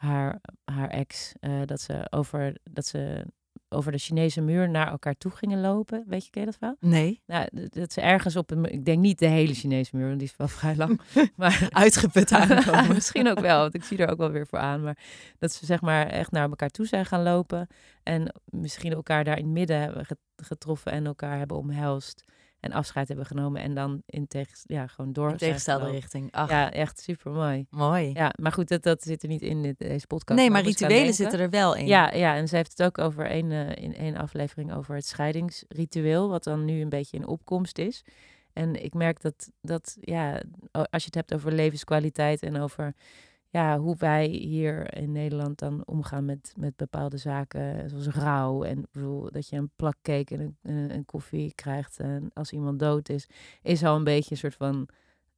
haar, 0.00 0.40
haar 0.64 0.88
ex. 0.88 1.32
dat 1.66 1.80
ze 1.80 2.06
over 2.10 2.56
dat 2.62 2.86
ze 2.86 3.24
over 3.72 3.92
de 3.92 3.98
Chinese 3.98 4.40
muur 4.40 4.70
naar 4.70 4.88
elkaar 4.88 5.16
toe 5.16 5.30
gingen 5.30 5.60
lopen. 5.60 6.04
Weet 6.06 6.24
je, 6.24 6.30
ken 6.30 6.40
je 6.40 6.46
dat 6.46 6.58
wel? 6.58 6.76
Nee. 6.80 7.22
Nou, 7.26 7.48
dat 7.52 7.92
ze 7.92 8.00
ergens 8.00 8.36
op 8.36 8.50
een, 8.50 8.64
ik 8.64 8.84
denk 8.84 8.98
niet 8.98 9.18
de 9.18 9.26
hele 9.26 9.54
Chinese 9.54 9.96
muur, 9.96 10.06
want 10.06 10.18
die 10.18 10.28
is 10.28 10.36
wel 10.36 10.48
vrij 10.48 10.76
lang. 10.76 11.00
maar 11.36 11.68
uitgeput 11.70 12.32
aankomen. 12.32 12.94
misschien 12.94 13.28
ook 13.28 13.40
wel, 13.40 13.60
want 13.60 13.74
ik 13.74 13.84
zie 13.84 13.98
er 13.98 14.10
ook 14.10 14.18
wel 14.18 14.30
weer 14.30 14.46
voor 14.46 14.58
aan. 14.58 14.82
Maar 14.82 14.98
dat 15.38 15.52
ze 15.52 15.66
zeg 15.66 15.80
maar 15.80 16.06
echt 16.06 16.30
naar 16.30 16.48
elkaar 16.48 16.68
toe 16.68 16.86
zijn 16.86 17.06
gaan 17.06 17.22
lopen 17.22 17.66
en 18.02 18.34
misschien 18.44 18.92
elkaar 18.92 19.24
daar 19.24 19.38
in 19.38 19.44
het 19.44 19.52
midden 19.52 19.80
hebben 19.80 20.06
getroffen 20.36 20.92
en 20.92 21.06
elkaar 21.06 21.38
hebben 21.38 21.56
omhelst 21.56 22.24
en 22.60 22.72
afscheid 22.72 23.08
hebben 23.08 23.26
genomen 23.26 23.62
en 23.62 23.74
dan 23.74 24.02
in 24.06 24.26
tegen, 24.26 24.58
ja, 24.62 24.86
gewoon 24.86 25.12
door. 25.12 25.30
In 25.30 25.36
tegenstelde 25.36 25.90
richting. 25.90 26.32
Ach. 26.32 26.50
Ja, 26.50 26.72
echt 26.72 27.00
super 27.00 27.32
mooi. 27.32 27.66
Mooi. 27.70 28.10
Ja, 28.12 28.32
maar 28.40 28.52
goed, 28.52 28.68
dat, 28.68 28.82
dat 28.82 29.02
zit 29.02 29.22
er 29.22 29.28
niet 29.28 29.42
in 29.42 29.62
dit, 29.62 29.78
deze 29.78 30.06
podcast. 30.06 30.38
Nee, 30.40 30.50
maar 30.50 30.62
rituelen 30.62 31.14
zitten 31.14 31.40
er 31.40 31.50
wel 31.50 31.76
in. 31.76 31.86
Ja, 31.86 32.14
ja, 32.14 32.34
en 32.34 32.48
ze 32.48 32.56
heeft 32.56 32.70
het 32.70 32.82
ook 32.82 32.98
over 32.98 33.26
één, 33.26 33.50
uh, 33.50 33.76
in 33.76 33.94
één 33.94 34.16
aflevering 34.16 34.74
over 34.74 34.94
het 34.94 35.06
scheidingsritueel, 35.06 36.28
wat 36.28 36.44
dan 36.44 36.64
nu 36.64 36.80
een 36.80 36.88
beetje 36.88 37.16
in 37.16 37.26
opkomst 37.26 37.78
is. 37.78 38.04
En 38.52 38.84
ik 38.84 38.94
merk 38.94 39.20
dat, 39.20 39.50
dat 39.60 39.96
ja, 40.00 40.42
als 40.72 41.02
je 41.02 41.04
het 41.04 41.14
hebt 41.14 41.34
over 41.34 41.52
levenskwaliteit 41.52 42.42
en 42.42 42.60
over 42.60 42.94
ja, 43.52 43.78
hoe 43.78 43.96
wij 43.98 44.26
hier 44.26 44.94
in 44.96 45.12
Nederland 45.12 45.58
dan 45.58 45.82
omgaan 45.86 46.24
met, 46.24 46.52
met 46.56 46.76
bepaalde 46.76 47.16
zaken, 47.16 47.90
zoals 47.90 48.06
rouw. 48.06 48.62
En 48.62 48.86
bedoel, 48.92 49.30
dat 49.30 49.48
je 49.48 49.56
een 49.56 49.70
plak 49.76 49.96
cake 50.02 50.34
en 50.34 50.56
een, 50.62 50.94
een, 50.94 51.04
koffie 51.04 51.54
krijgt 51.54 51.98
en 51.98 52.30
als 52.32 52.52
iemand 52.52 52.78
dood 52.78 53.08
is, 53.08 53.28
is 53.62 53.84
al 53.84 53.96
een 53.96 54.04
beetje 54.04 54.30
een 54.30 54.36
soort 54.36 54.54
van, 54.54 54.88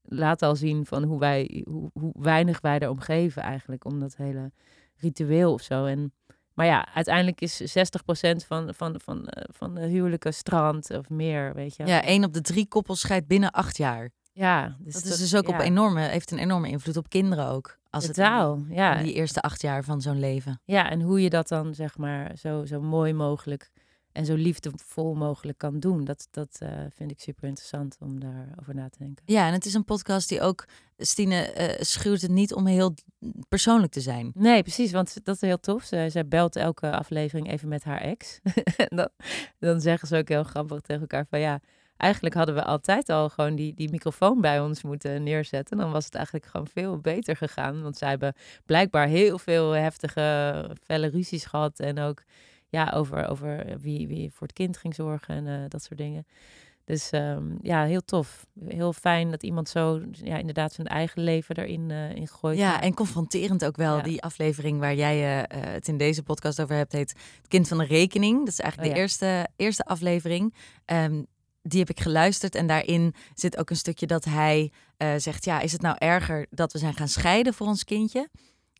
laat 0.02 0.42
al 0.42 0.57
zien 0.57 0.87
van 0.87 1.02
hoe, 1.02 1.19
wij, 1.19 1.64
hoe, 1.69 1.90
hoe 1.92 2.12
weinig 2.19 2.61
wij 2.61 2.78
er 2.78 2.90
omgeven 2.90 3.42
eigenlijk, 3.42 3.85
om 3.85 4.00
dat 4.00 4.16
hele 4.16 4.52
ritueel 4.97 5.52
of 5.52 5.62
zo. 5.62 5.85
En, 5.85 6.12
maar 6.54 6.66
ja, 6.66 6.95
uiteindelijk 6.95 7.40
is 7.40 7.61
60% 7.61 8.47
van, 8.47 8.75
van, 8.75 9.00
van, 9.00 9.19
uh, 9.19 9.45
van 9.49 9.75
de 9.75 9.87
huwelijken 9.87 10.35
strand 10.35 10.90
of 10.90 11.09
meer, 11.09 11.54
weet 11.54 11.76
je. 11.76 11.87
Ja, 11.87 12.02
één 12.02 12.25
op 12.25 12.33
de 12.33 12.40
drie 12.40 12.69
koppels 12.69 13.00
scheidt 13.00 13.26
binnen 13.26 13.50
acht 13.50 13.76
jaar. 13.76 14.11
Ja, 14.32 14.76
dus 14.78 14.94
dat, 14.94 15.04
is 15.04 15.18
dus 15.18 15.34
ook 15.34 15.48
op 15.48 15.58
enorme, 15.58 16.00
heeft 16.00 16.30
een 16.30 16.38
enorme 16.38 16.68
invloed 16.68 16.96
op 16.96 17.08
kinderen 17.08 17.46
ook. 17.46 17.78
Als 17.90 18.06
Totaal, 18.06 18.56
het, 18.56 18.66
ja. 18.76 19.02
Die 19.02 19.12
eerste 19.12 19.40
acht 19.40 19.62
jaar 19.62 19.84
van 19.84 20.00
zo'n 20.00 20.18
leven. 20.18 20.60
Ja, 20.64 20.90
en 20.90 21.00
hoe 21.00 21.22
je 21.22 21.30
dat 21.30 21.48
dan 21.48 21.74
zeg 21.74 21.98
maar 21.98 22.36
zo, 22.36 22.64
zo 22.64 22.80
mooi 22.80 23.12
mogelijk 23.12 23.70
en 24.12 24.24
zo 24.24 24.34
liefdevol 24.34 25.14
mogelijk 25.14 25.58
kan 25.58 25.80
doen. 25.80 26.04
Dat, 26.04 26.28
dat 26.30 26.58
uh, 26.62 26.68
vind 26.90 27.10
ik 27.10 27.20
super 27.20 27.48
interessant 27.48 27.96
om 28.00 28.20
daarover 28.20 28.74
na 28.74 28.88
te 28.88 28.98
denken. 28.98 29.24
Ja, 29.26 29.46
en 29.46 29.52
het 29.52 29.64
is 29.64 29.74
een 29.74 29.84
podcast 29.84 30.28
die 30.28 30.40
ook, 30.40 30.64
Stine 30.98 31.54
uh, 31.58 31.82
schuwt 31.82 32.20
het 32.20 32.30
niet 32.30 32.54
om 32.54 32.66
heel 32.66 32.94
persoonlijk 33.48 33.92
te 33.92 34.00
zijn. 34.00 34.30
Nee, 34.34 34.62
precies, 34.62 34.92
want 34.92 35.24
dat 35.24 35.34
is 35.34 35.40
heel 35.40 35.60
tof. 35.60 35.84
Zij, 35.84 36.10
zij 36.10 36.28
belt 36.28 36.56
elke 36.56 36.90
aflevering 36.90 37.50
even 37.50 37.68
met 37.68 37.84
haar 37.84 38.00
ex. 38.00 38.40
en 38.88 38.96
dan, 38.96 39.08
dan 39.58 39.80
zeggen 39.80 40.08
ze 40.08 40.16
ook 40.16 40.28
heel 40.28 40.44
grappig 40.44 40.80
tegen 40.80 41.00
elkaar 41.00 41.26
van 41.30 41.40
ja 41.40 41.60
eigenlijk 41.96 42.34
hadden 42.34 42.54
we 42.54 42.64
altijd 42.64 43.08
al 43.08 43.28
gewoon 43.28 43.54
die, 43.54 43.75
die 43.75 43.90
microfoon 43.90 44.40
bij 44.40 44.61
ons 44.61 44.82
moeten 44.82 45.22
neerzetten. 45.22 45.76
Dan 45.76 45.92
was 45.92 46.04
het 46.04 46.14
eigenlijk 46.14 46.46
gewoon 46.46 46.66
veel 46.66 46.99
beter 46.99 47.37
gegaan. 47.37 47.82
Want 47.82 47.96
zij 47.96 48.08
hebben 48.08 48.34
blijkbaar 48.66 49.06
heel 49.06 49.38
veel 49.38 49.70
heftige, 49.70 50.70
felle 50.82 51.06
ruzies 51.06 51.44
gehad. 51.44 51.80
En 51.80 51.99
ook 51.99 52.22
ja, 52.68 52.92
over, 52.94 53.28
over 53.28 53.64
wie, 53.80 54.08
wie 54.08 54.32
voor 54.32 54.46
het 54.46 54.56
kind 54.56 54.76
ging 54.76 54.94
zorgen 54.94 55.34
en 55.34 55.46
uh, 55.46 55.68
dat 55.68 55.82
soort 55.82 55.99
dingen. 55.99 56.26
Dus 56.84 57.12
um, 57.12 57.58
ja, 57.62 57.84
heel 57.84 58.04
tof. 58.04 58.46
Heel 58.68 58.92
fijn 58.92 59.30
dat 59.30 59.42
iemand 59.42 59.68
zo 59.68 60.00
ja, 60.11 60.37
inderdaad 60.37 60.72
zijn 60.72 60.87
eigen 60.87 61.22
leven 61.22 61.56
erin 61.56 61.90
uh, 61.90 62.14
in 62.14 62.28
gooit. 62.28 62.58
Ja, 62.58 62.80
en 62.80 62.94
confronterend 62.94 63.64
ook 63.64 63.76
wel. 63.76 63.96
Ja. 63.96 64.02
Die 64.02 64.22
aflevering 64.22 64.78
waar 64.80 64.94
jij 64.94 65.42
uh, 65.42 65.49
het 65.52 65.88
in 65.88 65.96
deze 65.96 66.22
podcast 66.22 66.61
over 66.61 66.76
hebt, 66.76 66.92
heet 66.92 67.11
Het 67.37 67.49
Kind 67.49 67.68
van 67.68 67.78
de 67.78 67.84
Rekening. 67.84 68.38
Dat 68.38 68.49
is 68.49 68.61
eigenlijk 68.61 68.90
oh, 68.90 68.96
de 68.96 69.02
eerste, 69.02 69.49
eerste 69.56 69.84
aflevering. 69.84 70.54
Um, 70.87 71.26
die 71.62 71.78
heb 71.78 71.90
ik 71.90 72.00
geluisterd 72.00 72.54
en 72.54 72.66
daarin 72.66 73.14
zit 73.35 73.57
ook 73.57 73.71
een 73.71 73.76
stukje 73.76 74.07
dat 74.07 74.25
hij 74.25 74.73
uh, 74.99 75.14
zegt: 75.16 75.45
Ja, 75.45 75.61
is 75.61 75.73
het 75.73 75.83
nou 75.83 75.97
erger 75.99 76.47
dat 76.50 76.73
we 76.73 76.78
zijn 76.78 76.95
gaan 76.95 77.09
scheiden 77.09 77.54
voor 77.54 77.66
ons 77.66 77.85
kindje? 77.85 78.28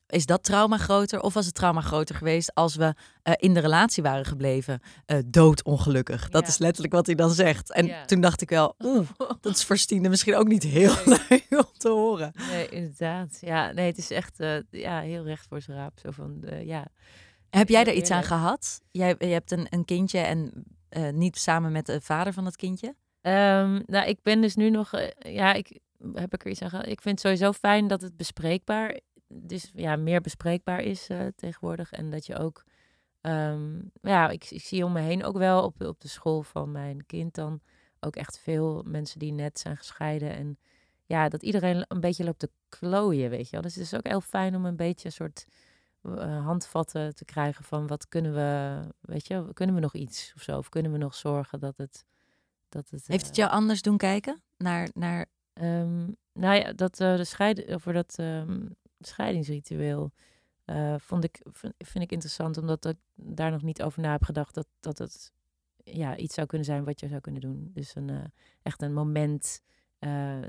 Is 0.07 0.27
dat 0.27 0.45
trauma 0.45 0.77
groter? 0.77 1.21
Of 1.21 1.35
was 1.35 1.47
het 1.47 1.55
trauma 1.55 1.81
groter 1.81 2.15
geweest 2.15 2.55
als 2.55 2.75
we 2.75 2.95
uh, 3.25 3.35
in 3.37 3.55
de 3.55 3.61
relatie 3.61 4.03
waren 4.03 4.25
gebleven? 4.25 4.81
Uh, 5.07 5.19
doodongelukkig. 5.27 6.29
Dat 6.29 6.43
ja. 6.43 6.49
is 6.49 6.59
letterlijk 6.59 6.95
wat 6.95 7.07
hij 7.07 7.15
dan 7.15 7.31
zegt. 7.31 7.73
En 7.73 7.87
ja. 7.87 8.05
toen 8.05 8.21
dacht 8.21 8.41
ik 8.41 8.49
wel, 8.49 8.75
oeh, 8.85 9.09
dat 9.41 9.57
is 9.57 9.65
voor 9.65 9.79
Stine 9.79 10.09
misschien 10.09 10.37
ook 10.37 10.49
niet 10.49 10.62
heel 10.62 10.95
nee. 11.05 11.19
leuk 11.49 11.67
om 11.73 11.79
te 11.79 11.89
horen. 11.89 12.33
Nee, 12.49 12.69
inderdaad. 12.69 13.39
Ja, 13.41 13.73
nee, 13.73 13.87
het 13.87 13.99
is 13.99 14.11
echt 14.11 14.37
ja, 14.71 15.01
heel 15.01 15.25
recht 15.25 15.47
voor 15.49 15.61
zijn 15.61 15.77
raap. 15.77 15.99
Zo 16.03 16.11
van, 16.11 16.45
ja. 16.65 16.87
Heb 17.51 17.69
jij 17.69 17.85
er 17.85 17.95
iets 17.95 18.11
aan 18.11 18.25
gehad? 18.25 18.81
Jij 18.91 19.15
je 19.19 19.27
hebt 19.27 19.51
een, 19.51 19.67
een 19.71 19.85
kindje 19.85 20.19
en 20.19 20.65
uh, 20.96 21.08
niet 21.08 21.38
samen 21.38 21.72
met 21.72 21.87
de 21.87 22.00
vader 22.00 22.32
van 22.32 22.44
dat 22.44 22.56
kindje? 22.56 22.87
Um, 23.22 23.82
nou, 23.87 24.06
ik 24.06 24.22
ben 24.22 24.40
dus 24.40 24.56
nu 24.56 24.70
nog, 24.70 24.94
uh, 24.94 25.08
ja, 25.18 25.52
ik 25.52 25.78
heb 26.14 26.34
ik 26.34 26.44
er 26.44 26.50
iets 26.50 26.62
aan 26.62 26.70
gehad. 26.70 26.87
Ik 26.87 27.00
vind 27.00 27.18
het 27.18 27.20
sowieso 27.20 27.52
fijn 27.52 27.87
dat 27.87 28.00
het 28.00 28.16
bespreekbaar, 28.16 29.00
dus 29.28 29.70
ja, 29.75 29.96
meer 29.96 30.20
bespreekbaar 30.20 30.80
is 30.80 31.11
uh, 31.11 31.26
tegenwoordig. 31.37 31.92
En 31.92 32.11
dat 32.11 32.26
je 32.26 32.37
ook, 32.37 32.64
um, 33.20 33.90
ja, 34.00 34.28
ik, 34.28 34.50
ik, 34.50 34.62
zie 34.62 34.84
om 34.84 34.92
me 34.92 35.00
heen 35.00 35.25
ook 35.25 35.37
wel 35.37 35.64
op, 35.64 35.82
op 35.82 36.00
de 36.00 36.08
school 36.08 36.42
van 36.42 36.72
mijn 36.72 37.06
kind 37.06 37.34
dan 37.34 37.61
ook 38.00 38.16
echt 38.16 38.38
veel 38.38 38.82
mensen 38.87 39.18
die 39.18 39.32
net 39.32 39.58
zijn 39.58 39.76
gescheiden. 39.76 40.34
En 40.34 40.58
ja, 41.04 41.28
dat 41.28 41.42
iedereen 41.42 41.84
een 41.88 42.00
beetje 42.00 42.25
loopt 42.25 42.38
te 42.38 42.50
klooien, 42.68 43.30
weet 43.30 43.44
je 43.44 43.50
wel. 43.50 43.62
Dus 43.62 43.75
het 43.75 43.84
is 43.84 43.94
ook 43.94 44.06
heel 44.06 44.20
fijn 44.20 44.56
om 44.56 44.64
een 44.64 44.76
beetje 44.76 45.06
een 45.06 45.12
soort 45.12 45.46
handvatten 46.44 47.14
te 47.14 47.25
krijgen 47.25 47.64
van 47.64 47.87
wat 47.87 48.09
kunnen 48.09 48.35
we, 48.35 48.80
weet 49.00 49.26
je, 49.26 49.50
kunnen 49.52 49.75
we 49.75 49.80
nog 49.80 49.94
iets 49.94 50.32
of 50.37 50.42
zo? 50.42 50.59
Of 50.59 50.68
kunnen 50.68 50.92
we 50.92 50.99
nog 50.99 51.14
zorgen 51.14 51.61
dat 51.61 51.76
het. 51.76 52.04
Dat 52.68 52.90
het 52.90 53.06
Heeft 53.06 53.26
het 53.26 53.37
jou 53.37 53.50
anders 53.50 53.82
doen 53.82 53.97
kijken 53.97 54.42
naar. 54.56 54.88
naar... 54.94 55.26
Um, 55.54 56.16
nou 56.32 56.56
ja, 56.56 56.73
dat 56.73 57.00
uh, 57.00 57.16
de 57.16 57.25
scheiden, 57.25 57.75
over 57.75 57.92
dat 57.92 58.16
um, 58.21 58.76
scheidingsritueel. 58.99 60.12
Uh, 60.66 60.94
vond 60.99 61.25
ik, 61.25 61.40
vind, 61.50 61.75
vind, 61.78 62.04
ik 62.04 62.12
interessant, 62.12 62.56
omdat 62.56 62.85
ik 62.85 62.97
daar 63.14 63.50
nog 63.50 63.62
niet 63.62 63.82
over 63.82 64.00
na 64.00 64.12
heb 64.12 64.25
gedacht 64.25 64.54
dat, 64.54 64.66
dat 64.80 64.99
het 64.99 65.32
ja, 65.85 66.16
iets 66.16 66.35
zou 66.35 66.47
kunnen 66.47 66.66
zijn 66.66 66.85
wat 66.85 67.00
je 67.00 67.09
zou 67.09 67.21
kunnen 67.21 67.40
doen. 67.40 67.71
Dus 67.75 67.94
een, 67.94 68.32
echt 68.62 68.82
een 68.82 68.92
moment 68.92 69.62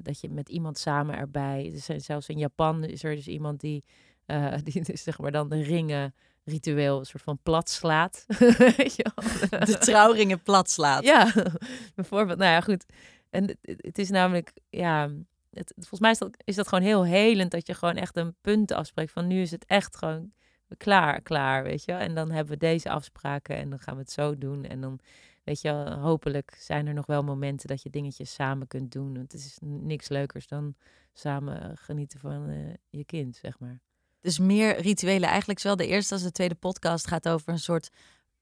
dat 0.01 0.19
je 0.19 0.29
met 0.29 0.49
iemand 0.49 0.77
samen 0.77 1.15
erbij. 1.15 1.69
Dus 1.71 2.05
zelfs 2.05 2.29
in 2.29 2.37
Japan 2.37 2.83
is 2.83 3.03
er 3.03 3.15
dus 3.15 3.27
iemand 3.27 3.59
die 3.59 3.83
uh, 4.27 4.53
die 4.63 4.83
dus 4.83 5.03
zeg 5.03 5.19
maar 5.19 5.31
dan 5.31 5.49
de 5.49 5.61
ringen 5.61 6.13
ritueel 6.43 6.99
een 6.99 7.05
soort 7.05 7.23
van 7.23 7.39
plat 7.43 7.69
slaat. 7.69 8.25
de 8.27 9.77
trouwringen 9.79 10.41
plat 10.41 10.69
slaat. 10.69 11.03
Ja, 11.03 11.33
bijvoorbeeld. 11.95 12.37
Nou 12.37 12.51
ja, 12.51 12.61
goed. 12.61 12.85
En 13.29 13.47
het, 13.47 13.57
het 13.61 13.97
is 13.97 14.09
namelijk, 14.09 14.51
ja, 14.69 15.09
het, 15.49 15.73
volgens 15.75 15.99
mij 15.99 16.11
is 16.11 16.17
dat, 16.17 16.37
is 16.43 16.55
dat 16.55 16.67
gewoon 16.67 16.83
heel 16.83 17.05
helend 17.05 17.51
dat 17.51 17.67
je 17.67 17.73
gewoon 17.73 17.95
echt 17.95 18.17
een 18.17 18.35
punt 18.41 18.71
afspreekt 18.71 19.11
van 19.11 19.27
nu 19.27 19.41
is 19.41 19.51
het 19.51 19.65
echt 19.65 19.95
gewoon 19.97 20.31
klaar, 20.77 21.21
klaar, 21.21 21.63
weet 21.63 21.85
je. 21.85 21.91
En 21.91 22.15
dan 22.15 22.31
hebben 22.31 22.53
we 22.53 22.59
deze 22.59 22.89
afspraken 22.89 23.55
en 23.55 23.69
dan 23.69 23.79
gaan 23.79 23.95
we 23.95 24.01
het 24.01 24.11
zo 24.11 24.37
doen. 24.37 24.65
En 24.65 24.81
dan, 24.81 24.99
weet 25.43 25.61
je, 25.61 25.71
hopelijk 25.99 26.55
zijn 26.59 26.87
er 26.87 26.93
nog 26.93 27.05
wel 27.05 27.23
momenten 27.23 27.67
dat 27.67 27.81
je 27.81 27.89
dingetjes 27.89 28.33
samen 28.33 28.67
kunt 28.67 28.91
doen. 28.91 29.15
Het 29.15 29.33
is 29.33 29.57
niks 29.61 30.09
leukers 30.09 30.47
dan 30.47 30.75
samen 31.13 31.77
genieten 31.77 32.19
van 32.19 32.49
uh, 32.49 32.73
je 32.89 33.05
kind, 33.05 33.35
zeg 33.35 33.59
maar. 33.59 33.81
Dus 34.23 34.39
meer 34.39 34.81
rituelen. 34.81 35.29
Eigenlijk 35.29 35.59
zowel 35.59 35.77
de 35.77 35.87
eerste 35.87 36.13
als 36.13 36.23
de 36.23 36.31
tweede 36.31 36.55
podcast 36.55 37.07
gaat 37.07 37.29
over 37.29 37.49
een 37.49 37.59
soort 37.59 37.89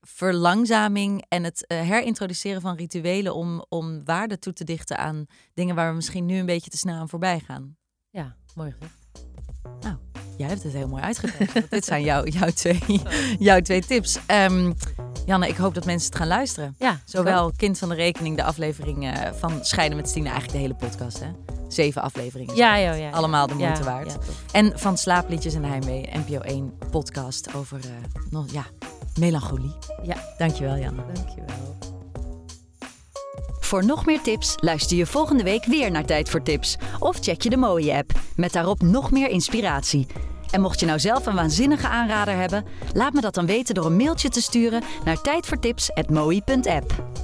verlangzaming 0.01 1.25
en 1.27 1.43
het 1.43 1.65
uh, 1.67 1.81
herintroduceren 1.81 2.61
van 2.61 2.75
rituelen 2.75 3.35
om, 3.35 3.65
om 3.69 4.05
waarde 4.05 4.39
toe 4.39 4.53
te 4.53 4.63
dichten 4.63 4.97
aan 4.97 5.25
dingen 5.53 5.75
waar 5.75 5.89
we 5.89 5.95
misschien 5.95 6.25
nu 6.25 6.37
een 6.37 6.45
beetje 6.45 6.69
te 6.69 6.77
snel 6.77 6.95
aan 6.95 7.09
voorbij 7.09 7.39
gaan. 7.39 7.77
Ja, 8.09 8.35
mooi 8.55 8.71
gezegd. 8.71 8.99
Nou, 9.79 9.95
jij 10.37 10.47
hebt 10.47 10.63
het 10.63 10.73
heel 10.73 10.87
mooi 10.87 11.03
uitgelegd. 11.03 11.69
dit 11.69 11.85
zijn 11.85 12.03
jouw, 12.03 12.25
jouw, 12.25 12.49
twee, 12.49 13.01
jouw 13.49 13.61
twee 13.61 13.81
tips. 13.81 14.19
Um, 14.27 14.75
Janne, 15.25 15.47
ik 15.47 15.55
hoop 15.55 15.73
dat 15.73 15.85
mensen 15.85 16.09
het 16.09 16.17
gaan 16.17 16.27
luisteren. 16.27 16.75
Ja, 16.79 16.99
Zowel 17.05 17.51
Kind 17.55 17.77
van 17.79 17.89
de 17.89 17.95
Rekening, 17.95 18.37
de 18.37 18.43
aflevering 18.43 19.03
uh, 19.03 19.13
van 19.37 19.65
Scheiden 19.65 19.97
met 19.97 20.09
Stine, 20.09 20.29
eigenlijk 20.29 20.53
de 20.53 20.61
hele 20.61 20.75
podcast. 20.75 21.19
Hè? 21.19 21.27
Zeven 21.67 22.01
afleveringen. 22.01 22.55
Ja, 22.55 22.75
ja, 22.75 22.93
ja. 22.93 23.09
Allemaal 23.09 23.47
de 23.47 23.53
moeite 23.53 23.83
waard. 23.83 24.17
en 24.51 24.79
van 24.79 24.97
Slaapliedjes 24.97 25.53
en 25.53 25.63
Heimwee, 25.63 26.09
NPO 26.13 26.39
1 26.39 26.73
podcast 26.91 27.53
over 27.53 27.79
uh, 27.85 27.91
nog, 28.29 28.51
ja, 28.51 28.65
melancholie. 29.19 29.75
Ja. 30.03 30.15
Dankjewel, 30.37 30.77
Janne. 30.77 31.03
Dankjewel. 31.13 31.77
Voor 33.59 33.85
nog 33.85 34.05
meer 34.05 34.21
tips 34.21 34.55
luister 34.59 34.97
je 34.97 35.05
volgende 35.05 35.43
week 35.43 35.65
weer 35.65 35.91
naar 35.91 36.05
Tijd 36.05 36.29
voor 36.29 36.43
Tips. 36.43 36.77
Of 36.99 37.17
check 37.19 37.41
je 37.41 37.49
de 37.49 37.57
mooie 37.57 37.93
app, 37.93 38.11
met 38.35 38.53
daarop 38.53 38.81
nog 38.81 39.11
meer 39.11 39.29
inspiratie. 39.29 40.07
En 40.51 40.61
mocht 40.61 40.79
je 40.79 40.85
nou 40.85 40.99
zelf 40.99 41.25
een 41.25 41.35
waanzinnige 41.35 41.87
aanrader 41.87 42.35
hebben, 42.35 42.65
laat 42.93 43.13
me 43.13 43.21
dat 43.21 43.33
dan 43.33 43.45
weten 43.45 43.75
door 43.75 43.85
een 43.85 43.97
mailtje 43.97 44.29
te 44.29 44.41
sturen 44.41 44.83
naar 45.05 45.21
tijdvoortips.mooi.app. 45.21 47.20